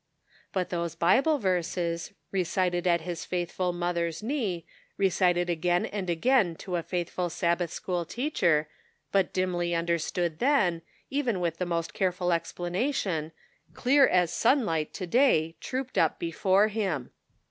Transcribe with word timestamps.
But 0.51 0.69
those 0.71 0.95
Bible 0.95 1.37
verses, 1.37 2.11
recited 2.31 2.87
at 2.87 3.01
his 3.01 3.23
faithful 3.23 3.71
mother's 3.71 4.23
knee, 4.23 4.65
recited 4.97 5.47
again 5.47 5.85
and 5.85 6.09
again 6.09 6.55
to 6.55 6.75
a 6.75 6.81
faithful 6.81 7.29
Sab 7.29 7.59
bath 7.59 7.69
school 7.69 8.03
teacher, 8.03 8.67
but 9.11 9.31
dimly 9.31 9.75
understood 9.75 10.39
then, 10.39 10.81
even 11.11 11.39
with 11.39 11.57
the 11.57 11.67
most 11.67 11.93
careful 11.93 12.33
explanation, 12.33 13.31
clear 13.75 14.07
as 14.07 14.33
sunlight 14.33 14.91
to 14.95 15.05
day, 15.05 15.55
trooped 15.61 15.99
up 15.99 16.17
before 16.17 16.67
him. 16.69 17.11